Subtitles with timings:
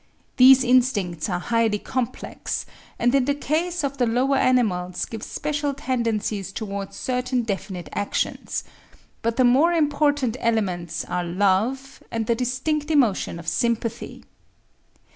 [0.37, 2.65] These instincts are highly complex,
[2.97, 8.63] and in the case of the lower animals give special tendencies towards certain definite actions;
[9.21, 14.23] but the more important elements are love, and the distinct emotion of sympathy.